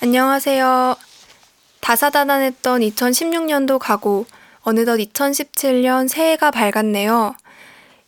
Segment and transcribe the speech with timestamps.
[0.00, 0.94] 안녕하세요.
[1.80, 4.26] 다사다난했던 2016년도 가고
[4.60, 7.34] 어느덧 2017년 새해가 밝았네요.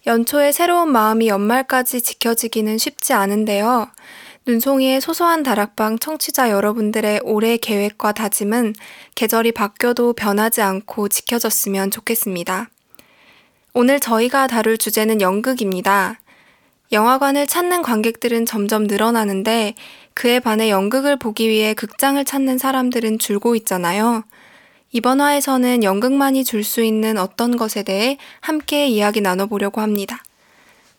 [0.07, 3.91] 연초에 새로운 마음이 연말까지 지켜지기는 쉽지 않은데요.
[4.47, 8.75] 눈송이의 소소한 다락방 청취자 여러분들의 올해 계획과 다짐은
[9.17, 12.71] 계절이 바뀌어도 변하지 않고 지켜졌으면 좋겠습니다.
[13.75, 16.21] 오늘 저희가 다룰 주제는 연극입니다.
[16.93, 19.75] 영화관을 찾는 관객들은 점점 늘어나는데
[20.15, 24.25] 그에 반해 연극을 보기 위해 극장을 찾는 사람들은 줄고 있잖아요.
[24.93, 30.23] 이번 화에서는 연극만이 줄 수 있는 어떤 것에 대해 함께 이야기 나눠보려고 합니다.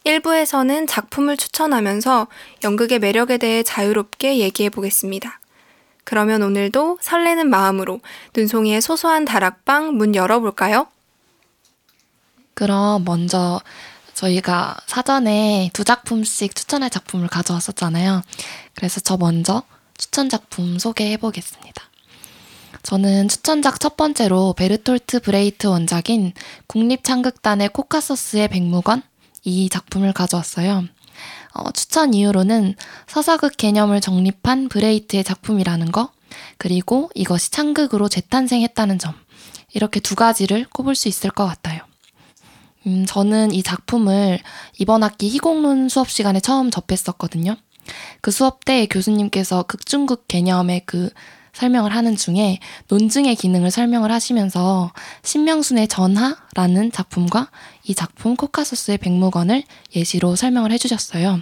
[0.06, 2.28] 1부에서는 작품을 추천하면서
[2.64, 5.40] 연극의 매력에 대해 자유롭게 얘기해 보겠습니다.
[6.04, 8.00] 그러면 오늘도 설레는 마음으로
[8.36, 10.88] 눈송이의 소소한 다락방 문 열어볼까요?
[12.54, 13.62] 그럼 먼저
[14.14, 18.22] 저희가 사전에 두 작품씩 추천할 작품을 가져왔었잖아요.
[18.76, 19.64] 그래서 저 먼저
[19.98, 21.84] 추천 작품 소개해 보겠습니다.
[22.84, 26.34] 저는 추천작 첫 번째로 베르톨트 브레히트 원작인
[26.68, 29.04] 국립창극단의 코카서스의 백묵원
[29.44, 30.86] 이 작품을 가져왔어요.
[31.54, 32.76] 어, 추천 이유로는
[33.08, 36.12] 서사극 개념을 정립한 브레히트의 작품이라는 거,
[36.58, 39.14] 그리고 이것이 창극으로 재탄생했다는 점,
[39.74, 41.81] 이렇게 두 가지를 꼽을 수 있을 것 같아요.
[42.88, 44.40] 음, 저는 이 작품을
[44.80, 47.56] 이번 학기 희곡론 수업 시간에 처음 접했었거든요.
[48.22, 51.10] 그 수업 때 교수님께서 극중극 개념의 그
[51.54, 54.92] 설명을 하는 중에 논증의 기능을 설명을 하시면서
[55.24, 57.50] 신명순의 전하라는 작품과
[57.84, 59.64] 이 작품 코카소스의 백무건을
[59.96, 61.42] 예시로 설명을 해주셨어요.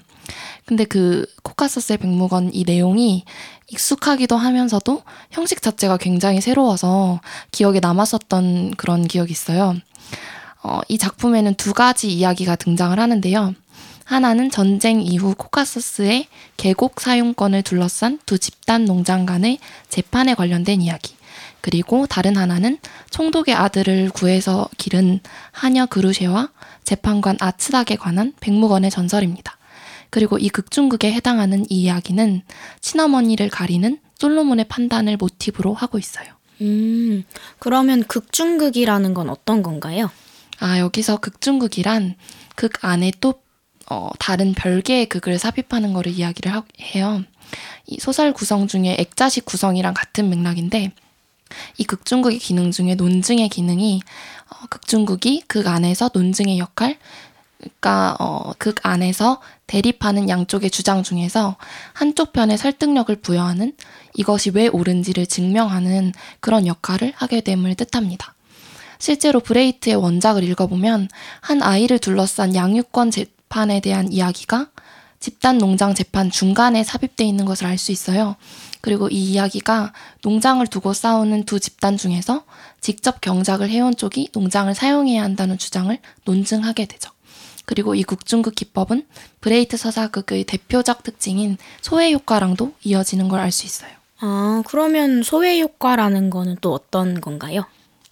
[0.65, 3.23] 근데 그 코카소스의 백무건 이 내용이
[3.67, 9.75] 익숙하기도 하면서도 형식 자체가 굉장히 새로워서 기억에 남았었던 그런 기억이 있어요.
[10.61, 13.55] 어, 이 작품에는 두 가지 이야기가 등장을 하는데요.
[14.03, 21.15] 하나는 전쟁 이후 코카소스의 계곡 사용권을 둘러싼 두 집단 농장 간의 재판에 관련된 이야기.
[21.61, 22.77] 그리고 다른 하나는
[23.11, 25.19] 총독의 아들을 구해서 기른
[25.51, 26.49] 하녀 그루쉐와
[26.83, 29.57] 재판관 아츠닥에 관한 백무건의 전설입니다.
[30.09, 32.41] 그리고 이 극중극에 해당하는 이 이야기는
[32.81, 36.27] 친어머니를 가리는 솔로몬의 판단을 모티브로 하고 있어요.
[36.61, 37.23] 음,
[37.59, 40.09] 그러면 극중극이라는 건 어떤 건가요?
[40.59, 42.15] 아, 여기서 극중극이란
[42.55, 43.41] 극 안에 또
[43.89, 47.23] 어, 다른 별개의 극을 삽입하는 거를 이야기를 하, 해요.
[47.87, 50.91] 이 소설 구성 중에 액자식 구성이랑 같은 맥락인데
[51.77, 54.01] 이 극중극의 기능 중에 논증의 기능이
[54.49, 56.97] 어, 극중극이 극 안에서 논증의 역할
[57.57, 61.57] 그러니까 어, 극 안에서 대립하는 양쪽의 주장 중에서
[61.93, 63.73] 한쪽 편에 설득력을 부여하는
[64.15, 68.33] 이것이 왜 옳은지를 증명하는 그런 역할을 하게 됨을 뜻합니다.
[68.99, 71.09] 실제로 브레이트의 원작을 읽어보면
[71.41, 74.67] 한 아이를 둘러싼 양육권 제, 재판에 대한 이야기가
[75.19, 78.35] 집단 농장 재판 중간에 삽입되어 있는 것을 알 수 있어요.
[78.79, 82.45] 그리고 이 이야기가 농장을 두고 싸우는 두 집단 중에서
[82.79, 87.11] 직접 경작을 해온 쪽이 농장을 사용해야 한다는 주장을 논증하게 되죠.
[87.65, 89.05] 그리고 이 국중극 기법은
[89.41, 93.91] 브레히트 서사극의 대표적 특징인 소외 효과랑도 이어지는 걸 알 수 있어요.
[94.19, 97.65] 아, 그러면 소외 효과라는 거는 또 어떤 건가요?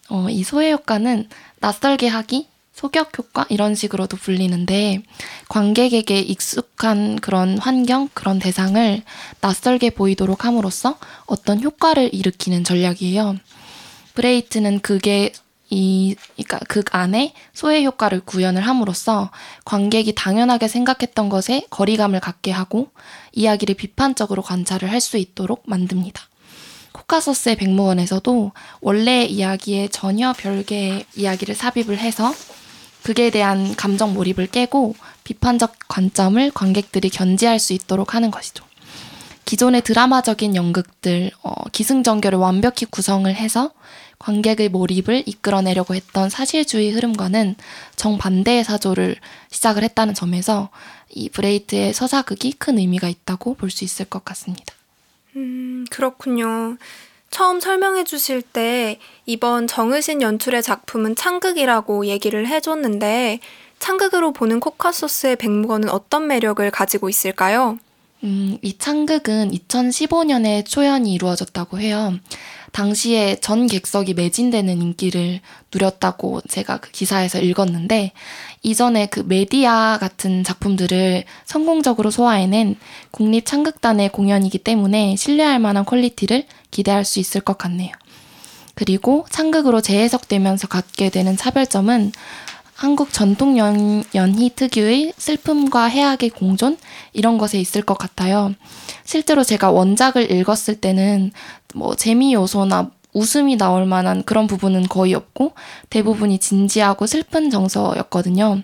[0.09, 1.29] 어, 이 소외 효과는
[1.59, 5.01] 낯설게 하기, 소격 효과 이런 식으로도 불리는데
[5.50, 9.01] 관객에게 익숙한 그런 환경, 그런 대상을
[9.41, 13.38] 낯설게 보이도록 함으로써 어떤 효과를 일으키는 전략이에요.
[14.14, 15.34] 브레히트는 그게
[15.69, 19.31] 이, 그러니까 극 안에 소외 효과를 구현을 함으로써
[19.66, 22.91] 관객이 당연하게 생각했던 것에 거리감을 갖게 하고
[23.34, 26.22] 이야기를 비판적으로 관찰을 할 수 있도록 만듭니다.
[26.97, 32.34] 코카소스의 백무원에서도 원래 이야기에 전혀 별개의 이야기를 삽입을 해서
[33.03, 38.66] 극에 대한 감정 몰입을 깨고 비판적 관점을 관객들이 견지할 수 있도록 하는 것이죠.
[39.46, 43.72] 기존의 드라마적인 연극들, 어, 기승전결을 완벽히 구성을 해서
[44.19, 47.56] 관객의 몰입을 이끌어내려고 했던 사실주의 흐름과는
[47.96, 49.16] 정반대의 사조를
[49.52, 50.69] 시작을 했다는 점에서
[51.09, 54.77] 이 브레이트의 서사극이 큰 의미가 있다고 볼 수 있을 것 같습니다.
[55.38, 56.78] 음, 그렇군요.
[57.30, 63.39] 처음 설명해 주실 때 이번 정의신 연출의 작품은 창극이라고 얘기를 해줬는데
[63.80, 67.78] 창극으로 보는 코카소스의 백무건은 어떤 매력을 가지고 있을까요?
[68.24, 72.18] 음, 이 창극은 2015년에 초연이 이루어졌다고 해요.
[72.72, 75.42] 당시에 전 객석이 매진되는 인기를
[75.74, 78.13] 누렸다고 제가 그 기사에서 읽었는데
[78.63, 82.75] 이전에 그 메디아 같은 작품들을 성공적으로 소화해낸
[83.12, 87.92] 국립 창극단의 공연이기 때문에 신뢰할 만한 quality를 기대할 수 있을 것 같네요.
[88.75, 92.12] 그리고 창극으로 재해석되면서 갖게 되는 차별점은
[92.75, 96.77] 한국 전통 연, 연희 특유의 슬픔과 해학의 공존
[97.12, 98.53] 이런 것에 있을 것 같아요.
[99.03, 101.31] 실제로 제가 원작을 읽었을 때는
[101.74, 105.54] 뭐 재미 요소나 웃음이 나올 만한 그런 부분은 거의 없고
[105.90, 108.62] 대부분이 진지하고 슬픈 정서였거든요.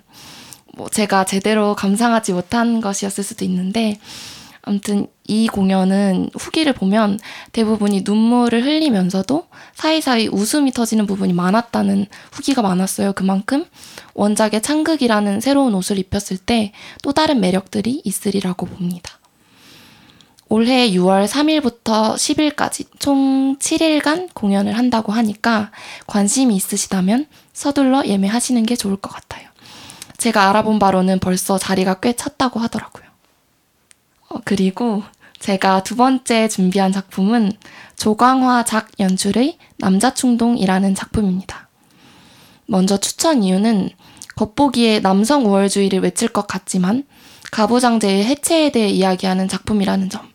[0.75, 3.99] 뭐 제가 제대로 감상하지 못한 것이었을 수도 있는데
[4.65, 7.19] 아무튼 이 공연은 후기를 보면
[7.51, 13.11] 대부분이 눈물을 흘리면서도 사이사이 웃음이 터지는 부분이 많았다는 후기가 많았어요.
[13.13, 13.65] 그만큼
[14.13, 16.71] 원작의 창극이라는 새로운 옷을 입혔을 때
[17.01, 19.19] 또 다른 매력들이 있으리라고 봅니다.
[20.53, 25.71] 올해 6월 3일부터 10일까지 총 7일간 공연을 한다고 하니까
[26.05, 29.49] 관심이 있으시다면 서둘러 예매하시는 게 좋을 것 같아요.
[30.19, 33.03] 제가 알아본 바로는 벌써 자리가 꽤 찼다고 하더라고요.
[34.29, 35.01] 어, 그리고
[35.39, 37.53] 제가 두 번째 준비한 작품은
[37.95, 41.67] 조광화 작 연출의 남자충동이라는 작품입니다.
[42.67, 43.89] 먼저 추천 이유는
[44.35, 47.05] 겉보기에 남성 우월주의를 외칠 것 같지만
[47.51, 50.32] 가부장제의 해체에 대해 이야기하는 작품이라는 점.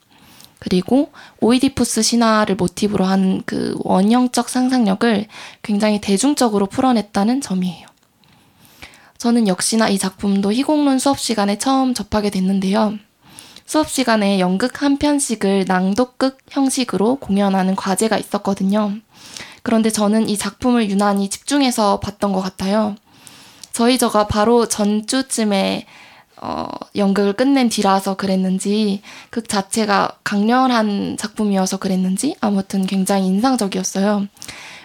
[0.58, 5.26] 그리고 오이디푸스 신화를 모티브로 한 그 원형적 상상력을
[5.62, 7.86] 굉장히 대중적으로 풀어냈다는 점이에요.
[9.16, 12.98] 저는 역시나 이 작품도 희곡론 수업 시간에 처음 접하게 됐는데요.
[13.64, 18.96] 수업 시간에 연극 한 편씩을 낭독극 형식으로 공연하는 과제가 있었거든요.
[19.62, 22.96] 그런데 저는 이 작품을 유난히 집중해서 봤던 것 같아요.
[23.72, 25.86] 저희 저가 바로 전주쯤에
[26.40, 34.26] 어, 연극을 끝낸 뒤라서 그랬는지 극 자체가 강렬한 작품이어서 그랬는지 아무튼 굉장히 인상적이었어요.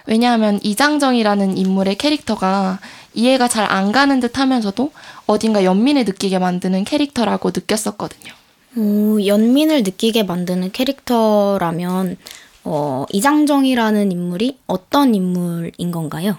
[0.06, 2.80] 왜냐하면 이장정이라는 인물의 캐릭터가
[3.14, 4.92] 이해가 잘 안 가는 듯 하면서도
[5.28, 8.34] 어딘가 연민을 느끼게 만드는 캐릭터라고 느꼈었거든요.
[8.76, 12.18] 오, 연민을 느끼게 만드는 캐릭터라면
[12.66, 16.38] 어, 이장정이라는 인물이 어떤 인물인 건가요?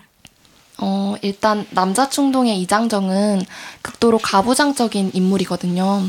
[0.86, 3.42] 어, 일단 남자 충동의 이장정은
[3.80, 6.02] 극도로 가부장적인 인물이거든요.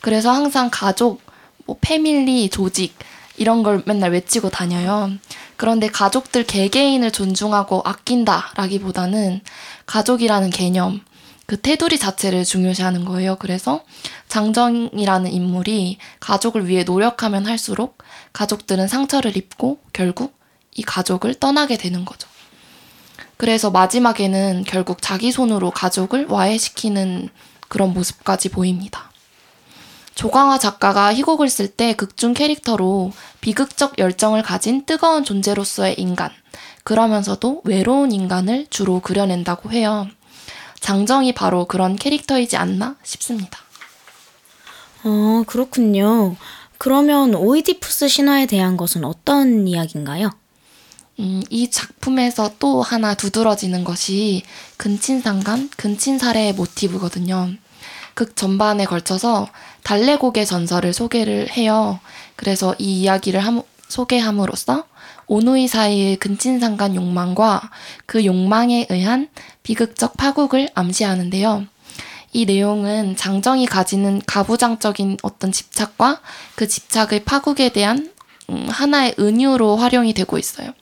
[0.00, 1.22] 그래서 항상 가족,
[1.64, 2.98] 뭐 패밀리, 조직
[3.36, 5.12] 이런 걸 맨날 외치고 다녀요.
[5.56, 9.42] 그런데 가족들 개개인을 존중하고 아낀다라기보다는
[9.86, 11.02] 가족이라는 개념,
[11.46, 13.36] 그 테두리 자체를 중요시하는 거예요.
[13.36, 13.84] 그래서
[14.26, 17.98] 장정이라는 인물이 가족을 위해 노력하면 할수록
[18.32, 20.36] 가족들은 상처를 입고 결국
[20.74, 22.28] 이 가족을 떠나게 되는 거죠.
[23.36, 27.28] 그래서 마지막에는 결국 자기 손으로 가족을 와해시키는
[27.68, 29.10] 그런 모습까지 보입니다.
[30.14, 33.12] 조광화 작가가 희곡을 쓸 때 극중 캐릭터로
[33.42, 36.30] 비극적 열정을 가진 뜨거운 존재로서의 인간,
[36.84, 40.08] 그러면서도 외로운 인간을 주로 그려낸다고 해요.
[40.80, 43.58] 장정이 바로 그런 캐릭터이지 않나 싶습니다.
[45.04, 46.36] 어, 그렇군요.
[46.78, 50.30] 그러면 오이디푸스 신화에 대한 것은 어떤 이야기인가요?
[51.18, 54.42] 음, 이 작품에서 또 하나 두드러지는 것이
[54.76, 57.52] 근친상간, 근친살해의 모티브거든요.
[58.14, 59.48] 극 전반에 걸쳐서
[59.82, 62.00] 달래곡의 전설을 소개를 해요.
[62.34, 64.84] 그래서 이 이야기를 함, 소개함으로써
[65.26, 67.70] 오누이 사이의 근친상간 욕망과
[68.04, 69.28] 그 욕망에 의한
[69.62, 71.66] 비극적 파국을 암시하는데요.
[72.32, 76.20] 이 내용은 장정이 가지는 가부장적인 어떤 집착과
[76.54, 78.12] 그 집착의 파국에 대한
[78.50, 80.72] 음, 하나의 은유로 활용이 되고 있어요.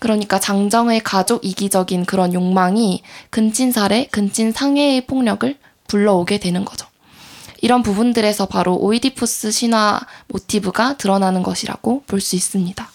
[0.00, 5.56] 그러니까 장정의 가족 이기적인 그런 욕망이 근친살해, 근친상해의 폭력을
[5.86, 6.86] 불러오게 되는 거죠.
[7.60, 12.90] 이런 부분들에서 바로 오이디푸스 신화 모티브가 드러나는 것이라고 볼 수 있습니다.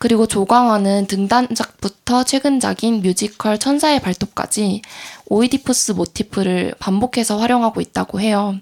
[0.00, 4.82] 그리고 조광화는 등단작부터 최근작인 뮤지컬 천사의 발톱까지
[5.26, 8.56] 오이디푸스 모티프를 반복해서 활용하고 있다고 해요.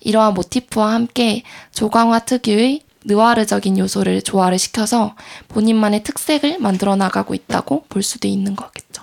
[0.00, 5.14] 이러한 모티프와 함께 조광화 특유의 느와르적인 요소를 조화를 시켜서
[5.48, 9.02] 본인만의 특색을 만들어 나가고 있다고 볼 수도 있는 거겠죠.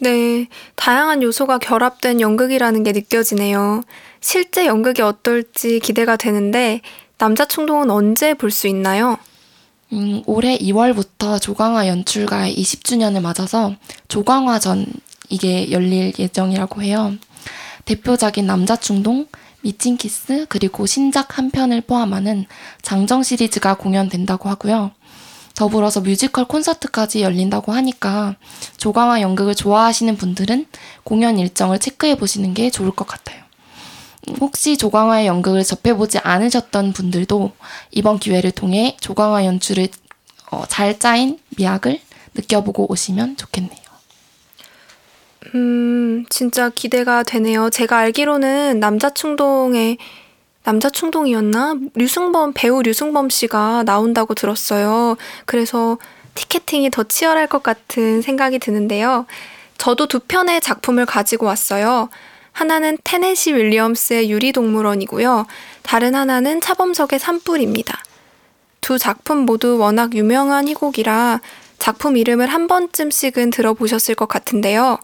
[0.00, 0.46] 네,
[0.76, 3.82] 다양한 요소가 결합된 연극이라는 게 느껴지네요.
[4.20, 6.80] 실제 연극이 어떨지 기대가 되는데
[7.18, 9.18] 남자 충동은 언제 볼 수 있나요?
[9.92, 13.74] 음, 올해 2월부터 조광화 연출가의 20주년을 맞아서
[14.08, 14.86] 조광화전
[15.30, 17.14] 이게 열릴 예정이라고 해요.
[17.86, 19.26] 대표작인 남자 충동,
[19.60, 22.46] 미친 키스, 그리고 신작 한 편을 포함하는
[22.82, 24.92] 장정 시리즈가 공연된다고 하고요.
[25.54, 28.36] 더불어서 뮤지컬 콘서트까지 열린다고 하니까
[28.76, 30.66] 조광화 연극을 좋아하시는 분들은
[31.02, 33.42] 공연 일정을 체크해 보시는 게 좋을 것 같아요.
[34.40, 37.52] 혹시 조광화의 연극을 접해보지 않으셨던 분들도
[37.90, 39.88] 이번 기회를 통해 조광화 연출을
[40.52, 42.00] 어, 잘 짜인 미학을
[42.34, 43.87] 느껴보고 오시면 좋겠네요.
[45.54, 47.70] 음, 진짜 기대가 되네요.
[47.70, 49.96] 제가 알기로는 남자 충동에
[50.62, 51.76] 남자 충동이었나?
[51.94, 55.16] 류승범 배우 류승범 씨가 나온다고 들었어요.
[55.46, 55.96] 그래서
[56.34, 59.26] 티켓팅이 더 치열할 것 같은 생각이 드는데요.
[59.78, 62.10] 저도 두 편의 작품을 가지고 왔어요.
[62.52, 65.46] 하나는 테네시 윌리엄스의 유리동물원이고요.
[65.82, 67.98] 다른 하나는 차범석의 산불입니다.
[68.80, 71.40] 두 작품 모두 워낙 유명한 희곡이라
[71.78, 74.98] 작품 이름을 한 번쯤씩은 들어보셨을 것 같은데요.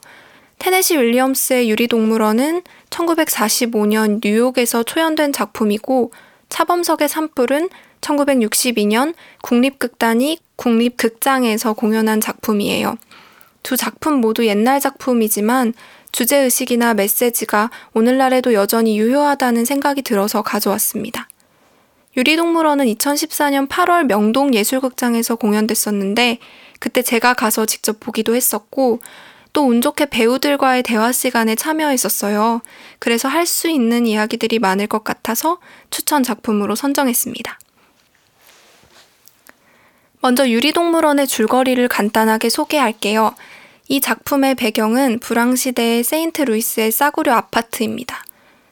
[0.59, 6.13] 테네시 윌리엄스의 유리동물원은 1945년 뉴욕에서 초연된 작품이고
[6.49, 7.69] 차범석의 산불은
[8.01, 12.97] 1962년 국립극단이 국립극장에서 공연한 작품이에요.
[13.63, 15.75] 두 작품 모두 옛날 작품이지만
[16.13, 21.29] 주제의식이나 메시지가 오늘날에도 여전히 유효하다는 생각이 들어서 가져왔습니다.
[22.17, 26.39] 유리동물원은 2014년 8월 명동 예술극장에서 공연됐었는데
[26.79, 29.01] 그때 제가 가서 직접 보기도 했었고
[29.55, 32.61] 또 운 좋게 배우들과의 대화 시간에 참여했었어요.
[32.99, 35.59] 그래서 할 수 있는 이야기들이 많을 것 같아서
[35.91, 37.59] 추천 작품으로 선정했습니다.
[40.21, 43.35] 먼저 유리동물원의 줄거리를 간단하게 소개할게요.
[43.89, 48.25] 이 작품의 배경은 불황시대의 세인트 루이스의 싸구려 아파트입니다.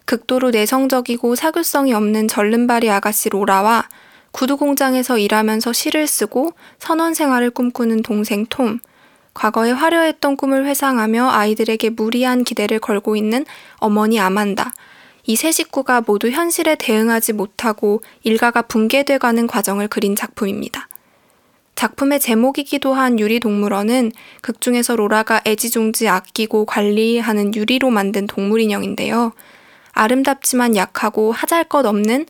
[0.05, 3.89] 극도로 내성적이고 사교성이 없는 절름발이 아가씨 로라와
[4.33, 8.81] 구두 공장에서 일하면서 시를 쓰고 선원 생활을 꿈꾸는 동생 톰,
[9.35, 13.45] 과거에 화려했던 꿈을 회상하며 아이들에게 무리한 기대를 걸고 있는
[13.77, 14.73] 어머니 아만다,
[15.27, 20.89] 이 세 식구가 모두 현실에 대응하지 못하고 일가가 붕괴돼가는 과정을 그린 작품입니다.
[21.75, 29.33] 작품의 제목이기도 한 유리동물원은 극 중에서 로라가 애지중지 아끼고 관리하는 유리로 만든 동물 인형인데요.
[29.93, 32.27] 아름답지만 약하고 하잘 것 없는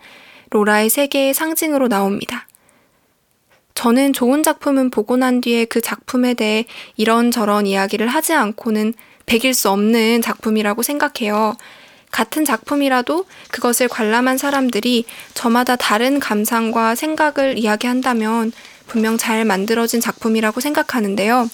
[0.51, 2.47] 로라의 세계의 상징으로 나옵니다.
[3.75, 8.95] 저는 좋은 작품은 보고 난 뒤에 그 작품에 대해 이런저런 이야기를 하지 않고는
[9.27, 11.57] 배길 수 없는 작품이라고 생각해요.
[12.11, 18.53] 같은 작품이라도 그것을 관람한 사람들이 저마다 다른 감상과 생각을 이야기한다면
[18.87, 21.49] 분명 잘 만들어진 작품이라고 생각하는데요.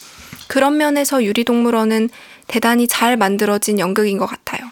[0.49, 2.11] 그런 면에서 유리동물원은
[2.49, 4.69] 대단히 잘 만들어진 연극인 것 같아요.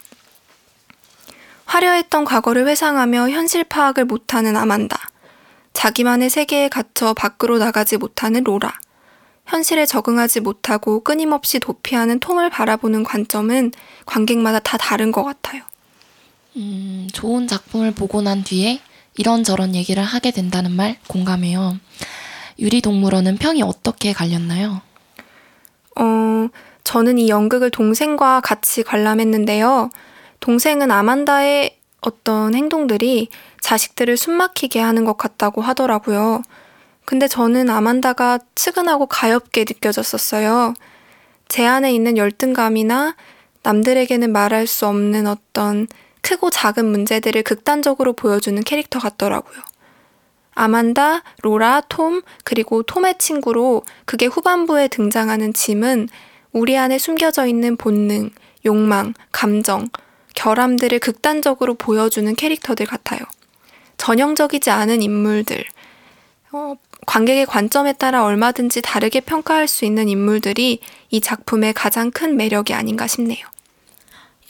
[1.66, 4.98] 화려했던 과거를 회상하며 현실 파악을 못하는 아만다.
[5.76, 8.80] 자기만의 세계에 갇혀 밖으로 나가지 못하는 로라.
[9.44, 13.72] 현실에 적응하지 못하고 끊임없이 도피하는 톰을 바라보는 관점은
[14.06, 15.62] 관객마다 다 다른 것 같아요.
[16.56, 18.80] 음, 좋은 작품을 보고 난 뒤에
[19.18, 21.78] 이런저런 얘기를 하게 된다는 말 공감해요.
[22.58, 24.80] 유리동물원은 평이 어떻게 갈렸나요?
[25.98, 26.48] 어,
[26.84, 29.90] 저는 이 연극을 동생과 같이 관람했는데요.
[30.40, 31.76] 동생은 아만다의
[32.06, 33.28] 어떤 행동들이
[33.60, 36.42] 자식들을 숨막히게 하는 것 같다고 하더라고요.
[37.04, 40.74] 근데 저는 아만다가 측은하고 가엽게 느껴졌었어요.
[41.48, 43.16] 제 안에 있는 열등감이나
[43.64, 45.88] 남들에게는 말할 수 없는 어떤
[46.20, 49.60] 크고 작은 문제들을 극단적으로 보여주는 캐릭터 같더라고요.
[50.54, 56.08] 아만다, 로라, 톰, 그리고 톰의 친구로 극의 후반부에 등장하는 짐은
[56.52, 58.30] 우리 안에 숨겨져 있는 본능,
[58.64, 59.88] 욕망, 감정,
[60.36, 63.18] 결함들을 극단적으로 보여주는 캐릭터들 같아요.
[63.96, 65.64] 전형적이지 않은 인물들,
[66.52, 66.74] 어,
[67.06, 73.06] 관객의 관점에 따라 얼마든지 다르게 평가할 수 있는 인물들이 이 작품의 가장 큰 매력이 아닌가
[73.06, 73.44] 싶네요.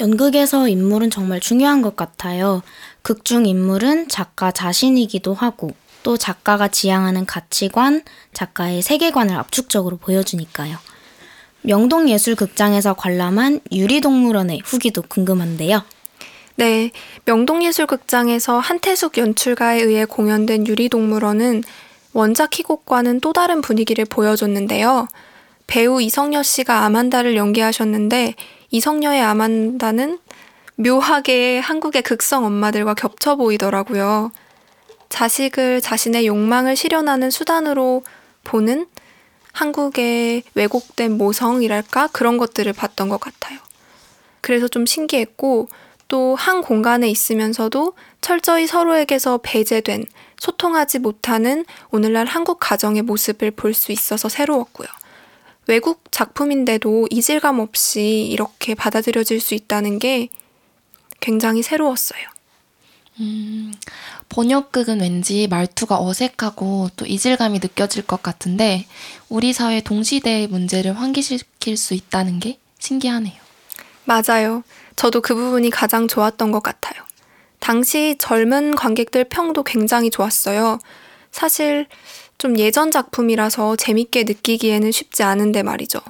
[0.01, 2.63] 연극에서 인물은 정말 중요한 것 같아요.
[3.03, 5.71] 극중 인물은 작가 자신이기도 하고
[6.03, 8.03] 또 작가가 지향하는 가치관,
[8.33, 10.77] 작가의 세계관을 압축적으로 보여주니까요.
[11.67, 15.83] 명동예술극장에서 관람한 유리동물원의 후기도 궁금한데요.
[16.55, 16.91] 네,
[17.25, 21.65] 명동예술극장에서 한태숙 연출가에 의해 공연된 유리동물원은
[22.13, 25.09] 원작 희곡과는 또 다른 분위기를 보여줬는데요.
[25.67, 28.35] 배우 이성녀 씨가 아만다를 연기하셨는데
[28.71, 30.19] 이성녀의 아만다는
[30.77, 34.31] 묘하게 한국의 극성 엄마들과 겹쳐 보이더라고요.
[35.09, 38.03] 자식을 자신의 욕망을 실현하는 수단으로
[38.45, 38.87] 보는
[39.57, 43.59] 한국의 왜곡된 모성이랄까 그런 것들을 봤던 것 같아요.
[44.43, 45.69] 그래서 좀 신기했고
[46.09, 50.05] 또 한 공간에 있으면서도 철저히 서로에게서 배제된
[50.39, 54.87] 소통하지 못하는 오늘날 한국 가정의 모습을 볼 수 있어서 새로웠고요.
[55.67, 60.29] 외국 작품인데도 이질감 없이 이렇게 받아들여질 수 있다는 게
[61.21, 62.36] 굉장히 새로웠어요.
[63.21, 63.73] 음,
[64.29, 68.87] 번역극은 왠지 말투가 어색하고 또 이질감이 느껴질 것 같은데
[69.29, 73.35] 우리 사회 동시대의 문제를 환기시킬 수 있다는 게 신기하네요.
[74.05, 74.63] 맞아요.
[74.97, 77.03] 저도 그 부분이 가장 좋았던 것 같아요.
[77.59, 80.79] 당시 젊은 관객들 평도 굉장히 좋았어요.
[81.33, 81.87] 사실
[82.39, 86.01] 좀 예전 작품이라서 재밌게 느끼기에는 쉽지 않은데 말이죠.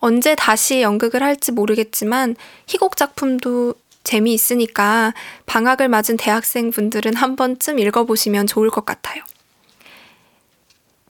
[0.00, 2.36] 언제 다시 연극을 할지 모르겠지만
[2.66, 3.74] 희곡 작품도
[4.08, 5.12] 재미있으니까
[5.44, 9.22] 방학을 맞은 대학생분들은 한 번쯤 읽어보시면 좋을 것 같아요.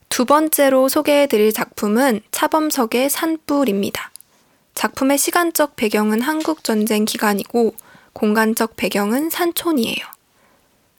[0.08, 4.10] 두 번째로 소개해드릴 작품은 차범석의 산불입니다.
[4.74, 7.74] 작품의 시간적 배경은 한국 전쟁 기간이고
[8.14, 10.04] 공간적 배경은 산촌이에요.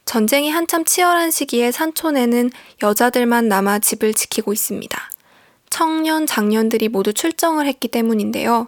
[0.06, 2.50] 전쟁이 한참 치열한 시기에 산촌에는
[2.82, 5.12] 여자들만 남아 집을 지키고 있습니다.
[5.70, 8.68] 청년, 장년들이 모두 출정을 했기 때문인데요.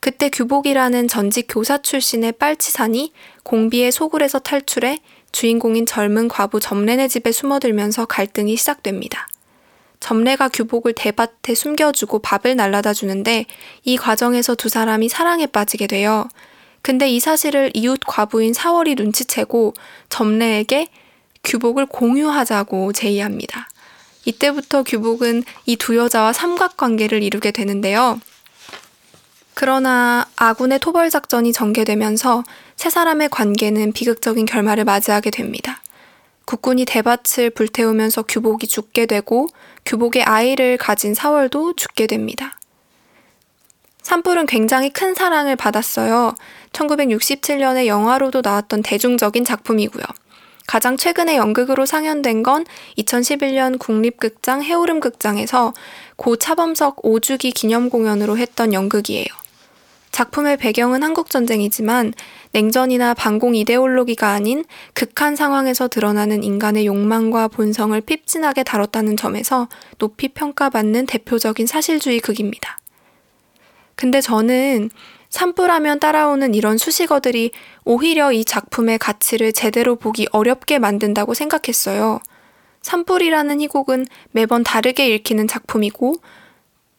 [0.00, 3.12] 그때 규복이라는 전직 교사 출신의 빨치산이
[3.42, 4.98] 공비의 소굴에서 탈출해
[5.32, 9.28] 주인공인 젊은 과부 점례네 집에 숨어들면서 갈등이 시작됩니다.
[10.00, 13.46] 점례가 규복을 대밭에 숨겨주고 밥을 날라다 주는데
[13.82, 16.28] 이 과정에서 두 사람이 사랑에 빠지게 돼요.
[16.82, 19.74] 근데 이 사실을 이웃 과부인 사월이 눈치채고
[20.08, 20.88] 점례에게
[21.42, 23.68] 규복을 공유하자고 제의합니다.
[24.24, 28.20] 이때부터 규복은 이 두 여자와 삼각관계를 이루게 되는데요.
[29.60, 32.44] 그러나 아군의 토벌 작전이 전개되면서
[32.76, 35.82] 세 사람의 관계는 비극적인 결말을 맞이하게 됩니다.
[36.44, 39.48] 국군이 대밭을 불태우면서 규복이 죽게 되고
[39.84, 42.56] 규복의 아이를 가진 사월도 죽게 됩니다.
[44.02, 46.36] 산불은 굉장히 큰 사랑을 받았어요.
[46.70, 50.04] 1967년에 영화로도 나왔던 대중적인 작품이고요.
[50.68, 52.64] 가장 최근에 연극으로 상연된 건
[52.96, 55.74] 2011년 국립극장 해오름 극장에서
[56.14, 59.47] 고 차범석 5주기 기념 공연으로 했던 연극이에요.
[60.10, 62.12] 작품의 배경은 한국전쟁이지만
[62.52, 71.06] 냉전이나 반공 이데올로기가 아닌 극한 상황에서 드러나는 인간의 욕망과 본성을 핍진하게 다뤘다는 점에서 높이 평가받는
[71.06, 72.78] 대표적인 사실주의 극입니다.
[73.94, 74.90] 근데 저는
[75.30, 77.50] 산불하면 따라오는 이런 수식어들이
[77.84, 82.20] 오히려 이 작품의 가치를 제대로 보기 어렵게 만든다고 생각했어요.
[82.82, 86.14] 산불이라는 희곡은 매번 다르게 읽히는 작품이고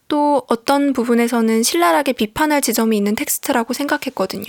[0.10, 4.46] 또 어떤 부분에서는 신랄하게 비판할 지점이 있는 텍스트라고 생각했거든요.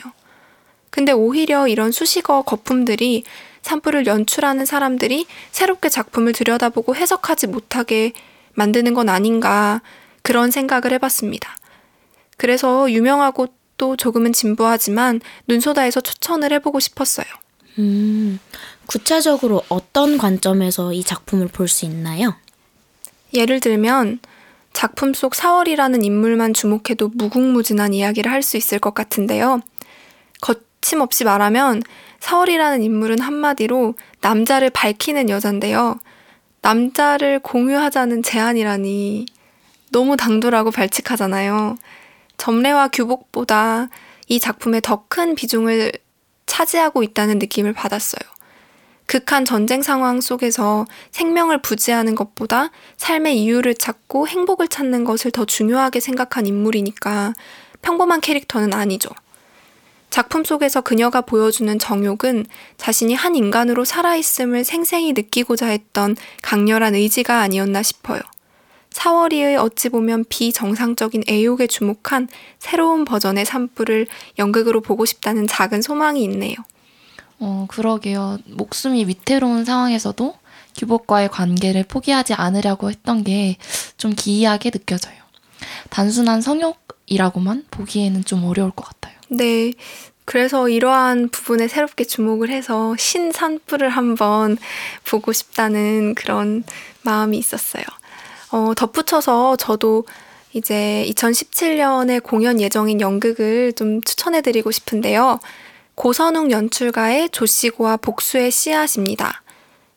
[0.91, 3.23] 근데 오히려 이런 수식어 거품들이
[3.63, 8.13] 산불을 연출하는 사람들이 새롭게 작품을 들여다보고 해석하지 못하게
[8.55, 9.83] 만드는 건 아닌가
[10.23, 11.57] 그런 생각을 해봤습니다.
[12.37, 17.27] 그래서 유명하고 또 조금은 진부하지만 눈소다에서 추천을 해보고 싶었어요.
[17.79, 18.39] 음,
[18.87, 22.35] 구체적으로 어떤 관점에서 이 작품을 볼 수 있나요?
[23.35, 24.19] 예를 들면
[24.73, 29.61] 작품 속 사월이라는 인물만 주목해도 무궁무진한 이야기를 할 수 있을 것 같은데요.
[30.41, 31.83] 거침없이 말하면
[32.21, 35.99] 사월이라는 인물은 한마디로 남자를 밝히는 여잔데요.
[36.63, 39.27] 남자를 공유하자는 제안이라니
[39.93, 41.77] 너무 당돌하고 발칙하잖아요.
[42.37, 43.89] 점례와 규복보다
[44.29, 45.93] 이 작품에 더 큰 비중을
[46.47, 48.21] 차지하고 있다는 느낌을 받았어요.
[49.11, 55.99] 극한 전쟁 상황 속에서 생명을 부지하는 것보다 삶의 이유를 찾고 행복을 찾는 것을 더 중요하게
[55.99, 57.33] 생각한 인물이니까
[57.83, 59.11] 평범한 캐릭터는 아니죠.
[60.11, 62.47] 작품 속에서 그녀가 보여주는 정욕은
[62.77, 68.21] 자신이 한 인간으로 살아있음을 생생히 느끼고자 했던 강렬한 의지가 아니었나 싶어요.
[68.91, 72.29] 사월이의 어찌 보면 비정상적인 애욕에 주목한
[72.61, 74.07] 새로운 버전의 산불을
[74.39, 76.55] 연극으로 보고 싶다는 작은 소망이 있네요.
[77.41, 78.39] 어, 그러게요.
[78.47, 80.35] 목숨이 위태로운 상황에서도
[80.77, 83.57] 규복과의 관계를 포기하지 않으려고 했던 게
[84.01, 85.15] 좀 기이하게 느껴져요.
[85.91, 89.15] 단순한 성욕이라고만 보기에는 좀 어려울 것 같아요.
[89.29, 89.73] 네.
[90.25, 94.57] 그래서 이러한 부분에 새롭게 주목을 해서 신산불을 한번
[95.05, 96.65] 보고 싶다는 그런
[97.03, 97.85] 마음이 있었어요.
[98.53, 100.07] 어, 덧붙여서 저도
[100.55, 105.41] 이제 2017년에 공연 예정인 연극을 좀 추천해드리고 싶은데요.
[106.01, 109.43] 고선웅 연출가의 조시고와 복수의 씨앗입니다.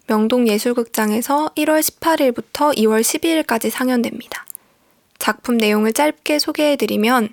[0.08, 4.46] 명동예술극장에서 1월 18일부터 2월 12일까지 상연됩니다.
[5.18, 7.30] 작품 내용을 짧게 소개해드리면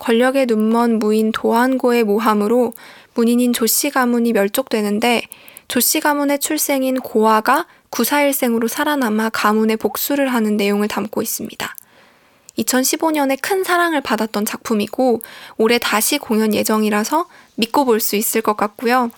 [0.00, 2.72] 권력의 눈먼 무인 도안고의 모함으로
[3.14, 5.22] 문인인 조씨 가문이 멸족되는데
[5.68, 11.72] 조씨 가문의 출생인 고아가 구사일생으로 살아남아 가문의 복수를 하는 내용을 담고 있습니다.
[12.58, 15.22] 2015년에 큰 사랑을 받았던 작품이고
[15.56, 19.10] 올해 다시 공연 예정이라서 믿고 볼 수 있을 것 같고요.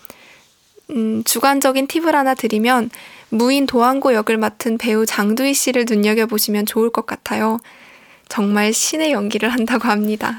[0.91, 2.91] 음, 주관적인 팁을 하나 드리면
[3.29, 7.59] 무인 도안고 역을 맡은 배우 장두희 씨를 눈여겨 보시면 좋을 것 같아요.
[8.29, 10.39] 정말 신의 연기를 한다고 합니다.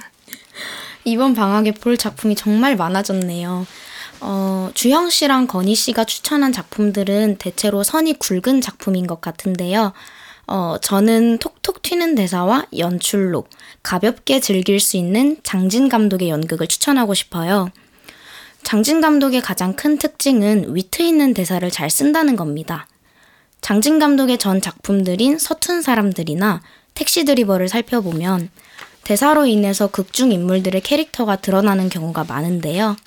[1.04, 3.66] 이번 방학에 볼 작품이 정말 많아졌네요.
[4.22, 9.94] 어, 주형 씨랑 건희 씨가 추천한 작품들은 대체로 선이 굵은 작품인 것 같은데요.
[10.54, 13.46] 어, 저는 톡톡 튀는 대사와 연출로
[13.84, 17.70] 가볍게 즐길 수 있는 장진 감독의 연극을 추천하고 싶어요.
[18.62, 22.90] 장진 감독의 가장 큰 특징은 위트 있는 대사를 잘 쓴다는 겁니다.
[23.62, 26.62] 장진 감독의 전 작품들인 서툰 사람들이나
[26.96, 28.50] 택시 드리버를 살펴보면
[29.06, 32.98] 대사로 인해서 극중 인물들의 캐릭터가 드러나는 경우가 많은데요.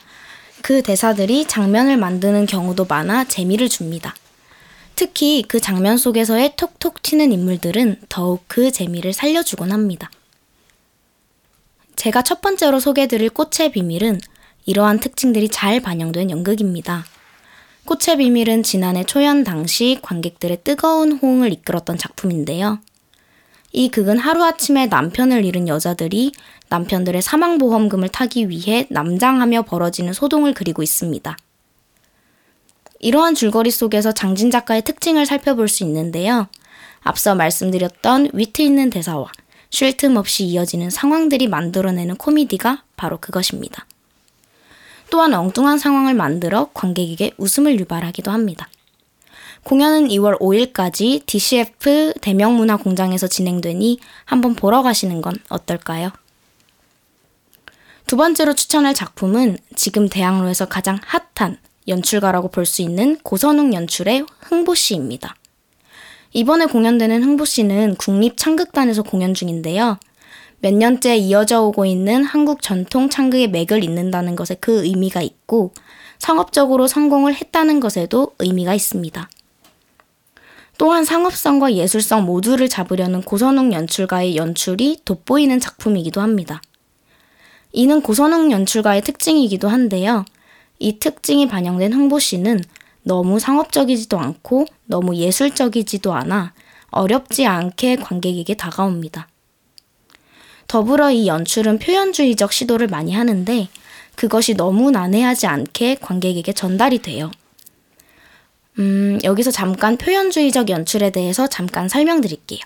[0.62, 4.14] 그 대사들이 장면을 만드는 경우도 많아 재미를 줍니다.
[4.96, 10.10] 특히 그 장면 속에서의 톡톡 튀는 인물들은 더욱 그 재미를 살려주곤 합니다.
[11.96, 14.20] 제가 첫 번째로 소개해드릴 꽃의 비밀은
[14.66, 17.04] 이러한 특징들이 잘 반영된 연극입니다.
[17.84, 22.78] 꽃의 비밀은 지난해 초연 당시 관객들의 뜨거운 호응을 이끌었던 작품인데요.
[23.72, 26.32] 이 극은 하루아침에 남편을 잃은 여자들이
[26.68, 31.36] 남편들의 사망보험금을 타기 위해 남장하며 벌어지는 소동을 그리고 있습니다.
[33.04, 36.48] 이러한 줄거리 속에서 장진 작가의 특징을 살펴볼 수 있는데요.
[37.02, 39.30] 앞서 말씀드렸던 위트 있는 대사와
[39.68, 43.84] 쉴 틈 없이 이어지는 상황들이 만들어내는 코미디가 바로 그것입니다.
[45.10, 48.70] 또한 엉뚱한 상황을 만들어 관객에게 웃음을 유발하기도 합니다.
[49.64, 56.10] 공연은 2월 5일까지 DCF 대명문화공장에서 진행되니 한번 보러 가시는 건 어떨까요?
[58.06, 61.58] 두 번째로 추천할 작품은 지금 대학로에서 가장 핫한
[61.88, 65.36] 연출가라고 볼 수 있는 고선웅 연출의 흥보 씨입니다.
[66.32, 69.98] 이번에 공연되는 흥보 씨는 국립 창극단에서 공연 중인데요.
[70.60, 75.72] 몇 년째 이어져 오고 있는 한국 전통 창극의 맥을 잇는다는 것에 그 의미가 있고
[76.18, 79.28] 상업적으로 성공을 했다는 것에도 의미가 있습니다.
[80.78, 86.62] 또한 상업성과 예술성 모두를 잡으려는 고선웅 연출가의 연출이 돋보이는 작품이기도 합니다.
[87.72, 90.24] 이는 고선웅 연출가의 특징이기도 한데요.
[90.78, 92.62] 이 특징이 반영된 흥보씨는
[93.02, 96.52] 너무 상업적이지도 않고 너무 예술적이지도 않아
[96.90, 99.28] 어렵지 않게 관객에게 다가옵니다.
[100.66, 103.68] 더불어 이 연출은 표현주의적 시도를 많이 하는데
[104.16, 107.30] 그것이 너무 난해하지 않게 관객에게 전달이 돼요.
[108.78, 112.60] 음, 여기서 잠깐 표현주의적 연출에 대해서 잠깐 설명드릴게요.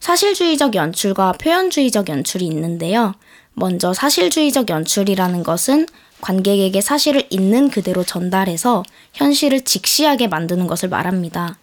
[0.00, 3.14] 사실주의적 연출과 표현주의적 연출이 있는데요.
[3.54, 5.86] 먼저 사실주의적 연출이라는 것은
[6.20, 8.82] 관객에게 사실을 있는 그대로 전달해서
[9.14, 11.58] 현실을 직시하게 만드는 것을 말합니다.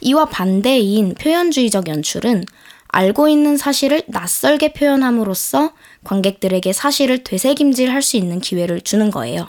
[0.00, 2.44] 이와 반대인 표현주의적 연출은
[2.88, 5.72] 알고 있는 사실을 낯설게 표현함으로써
[6.04, 9.46] 관객들에게 사실을 되새김질 할 수 있는 기회를 주는 거예요.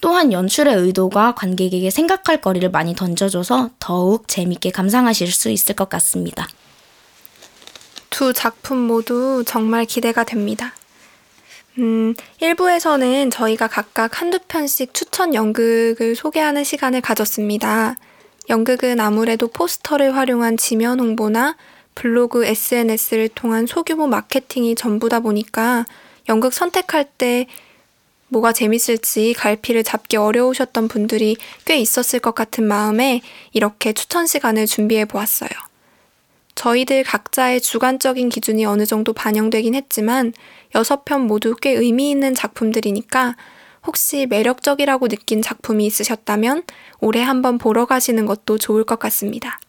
[0.00, 6.46] 또한 연출의 의도가 관객에게 생각할 거리를 많이 던져줘서 더욱 재밌게 감상하실 수 있을 것 같습니다.
[8.10, 10.72] 두 작품 모두 정말 기대가 됩니다.
[11.78, 17.94] 음, 1부에서는 저희가 각각 한두 편씩 추천 연극을 소개하는 시간을 가졌습니다.
[18.48, 21.56] 연극은 아무래도 포스터를 활용한 지면 홍보나
[21.94, 25.86] 블로그, SNS를 통한 소규모 마케팅이 전부다 보니까
[26.28, 27.46] 연극 선택할 때
[28.28, 33.20] 뭐가 재밌을지 갈피를 잡기 어려우셨던 분들이 꽤 있었을 것 같은 마음에
[33.52, 35.67] 이렇게 추천 시간을 준비해 보았어요.
[36.58, 40.32] 저희들 각자의 주관적인 기준이 어느 정도 반영되긴 했지만
[40.74, 43.36] 여섯 편 모두 꽤 의미 있는 작품들이니까
[43.86, 46.64] 혹시 매력적이라고 느낀 작품이 있으셨다면
[46.98, 49.60] 올해 한번 보러 가시는 것도 좋을 것 같습니다.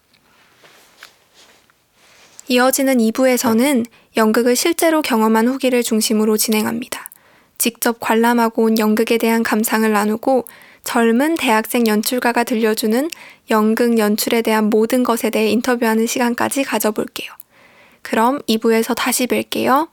[2.48, 3.86] 이어지는 2부에서는
[4.18, 7.12] 연극을 실제로 경험한 후기를 중심으로 진행합니다.
[7.60, 10.46] 직접 관람하고 온 연극에 대한 감상을 나누고
[10.84, 13.10] 젊은 대학생 연출가가 들려주는
[13.52, 17.32] 연극 연출에 대한 모든 것에 대해 인터뷰하는 시간까지 가져볼게요.
[18.02, 19.90] 그럼 2부에서 다시 뵐게요.